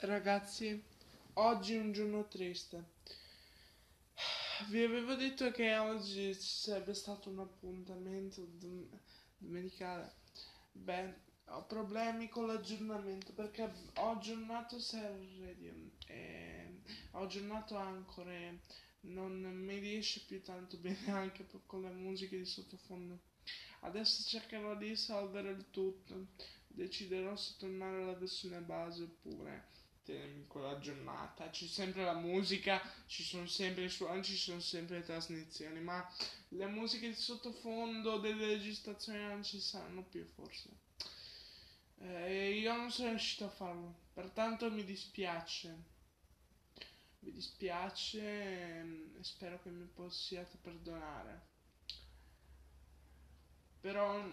[0.00, 0.80] Ragazzi,
[1.34, 2.84] oggi è un giorno triste.
[4.68, 8.88] Vi avevo detto che oggi ci sarebbe stato un appuntamento dom-
[9.36, 10.14] domenicale.
[10.70, 11.14] Beh,
[11.46, 15.74] ho problemi con l'aggiornamento perché ho aggiornato Server Radio
[16.06, 16.80] e
[17.10, 18.60] ho aggiornato Anchor e
[19.00, 23.18] non mi riesce più tanto bene anche con le musiche di sottofondo.
[23.80, 26.28] Adesso cercherò di risolvere il tutto.
[26.68, 29.76] Deciderò se tornare alla versione base oppure
[30.12, 31.50] in quella giornata.
[31.50, 36.08] C'è sempre la musica, ci sono sempre i suoni, ci sono sempre le trasmissioni, ma
[36.48, 40.68] le musiche di sottofondo delle registrazioni non ci saranno più forse.
[42.00, 45.96] Eh, io non sono riuscito a farlo, pertanto mi dispiace.
[47.20, 48.20] Mi dispiace
[48.78, 51.46] ehm, e spero che mi possiate perdonare.
[53.80, 54.24] Però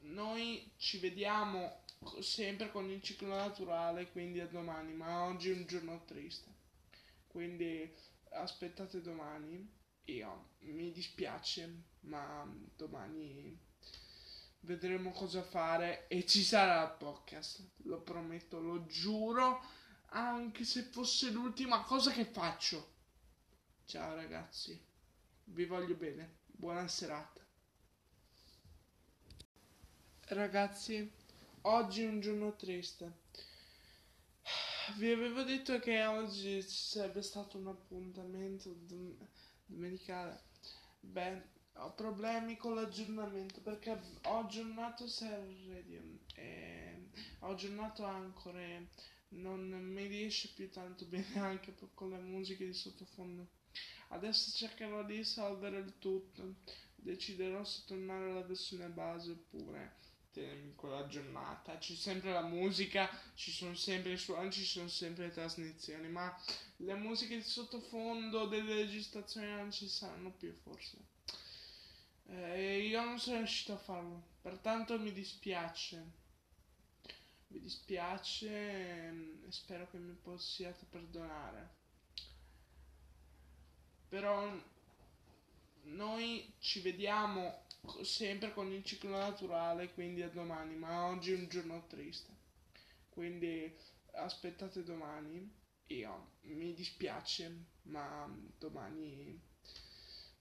[0.00, 1.83] noi ci vediamo
[2.20, 6.52] sempre con il ciclo naturale, quindi a domani, ma oggi è un giorno triste.
[7.26, 7.92] Quindi
[8.30, 9.82] aspettate domani.
[10.08, 13.58] Io mi dispiace, ma domani
[14.60, 19.62] vedremo cosa fare e ci sarà il podcast, lo prometto, lo giuro,
[20.10, 22.92] anche se fosse l'ultima cosa che faccio.
[23.84, 24.78] Ciao ragazzi,
[25.44, 27.42] vi voglio bene, buona serata.
[30.28, 31.10] Ragazzi,
[31.66, 33.22] oggi è un giorno triste.
[34.96, 39.26] Vi avevo detto che oggi ci sarebbe stato un appuntamento dom-
[39.64, 40.42] domenicale.
[41.00, 41.42] Beh,
[41.74, 46.02] ho problemi con l'aggiornamento perché ho aggiornato Server Radio
[46.34, 47.08] e
[47.40, 48.88] ho aggiornato Anchor e
[49.30, 53.48] non mi riesce più tanto bene anche con le musiche di sottofondo.
[54.08, 56.56] Adesso cercherò di risolvere il tutto.
[56.94, 60.02] Deciderò se tornare alla versione base oppure
[60.74, 61.78] quella giornata.
[61.78, 66.36] C'è sempre la musica, ci sono sempre i suoni, ci sono sempre le trasmissioni, ma
[66.76, 70.96] le musiche di sottofondo delle registrazioni non ci saranno più forse.
[72.26, 76.22] Eh, io non sono riuscito a farlo, pertanto mi dispiace.
[77.48, 81.82] Mi dispiace ehm, e spero che mi possiate perdonare.
[84.08, 84.52] Però
[85.84, 87.63] noi ci vediamo
[88.02, 92.32] sempre con il ciclo naturale, quindi a domani, ma oggi è un giorno triste.
[93.08, 93.74] Quindi
[94.12, 95.62] aspettate domani.
[95.88, 98.26] Io mi dispiace, ma
[98.58, 99.38] domani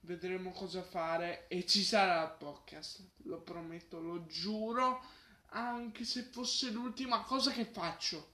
[0.00, 5.04] vedremo cosa fare e ci sarà il podcast, lo prometto, lo giuro,
[5.46, 8.30] anche se fosse l'ultima cosa che faccio.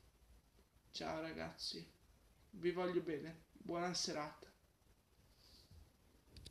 [0.90, 1.86] Ciao ragazzi,
[2.50, 4.46] vi voglio bene, buona serata.